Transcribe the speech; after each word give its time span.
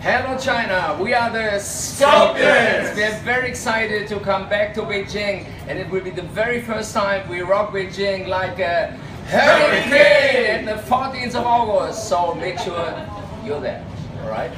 Hello 0.00 0.38
China, 0.38 0.96
we 1.02 1.12
are 1.12 1.28
the 1.28 1.58
Scorpions. 1.58 2.94
We 2.94 3.02
are 3.02 3.18
very 3.24 3.48
excited 3.48 4.06
to 4.06 4.20
come 4.20 4.48
back 4.48 4.72
to 4.74 4.82
Beijing 4.82 5.44
and 5.66 5.76
it 5.76 5.90
will 5.90 6.02
be 6.02 6.10
the 6.10 6.22
very 6.22 6.60
first 6.60 6.94
time 6.94 7.28
we 7.28 7.40
rock 7.40 7.72
Beijing 7.72 8.28
like 8.28 8.60
a 8.60 8.96
hurricane 9.26 10.46
at 10.46 10.64
the 10.66 10.80
14th 10.88 11.34
of 11.34 11.44
August. 11.44 12.08
So 12.08 12.32
make 12.34 12.60
sure 12.60 12.94
you're 13.44 13.60
there, 13.60 13.84
alright? 14.22 14.52